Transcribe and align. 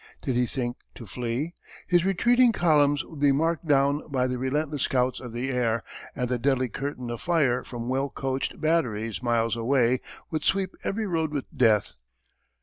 Did 0.23 0.33
he 0.35 0.47
think 0.47 0.77
to 0.95 1.05
flee? 1.05 1.53
His 1.85 2.03
retreating 2.03 2.53
columns 2.53 3.05
would 3.05 3.19
be 3.19 3.31
marked 3.31 3.67
down 3.67 4.09
by 4.11 4.25
the 4.25 4.39
relentless 4.39 4.81
scouts 4.81 5.19
in 5.19 5.31
the 5.31 5.51
air, 5.51 5.83
and 6.15 6.27
the 6.27 6.39
deadly 6.39 6.69
curtain 6.69 7.11
of 7.11 7.21
fire 7.21 7.63
from 7.63 7.87
well 7.87 8.09
coached 8.09 8.59
batteries 8.59 9.21
miles 9.21 9.55
away 9.55 9.99
would 10.31 10.43
sweep 10.43 10.73
every 10.83 11.05
road 11.05 11.31
with 11.31 11.45
death. 11.55 11.93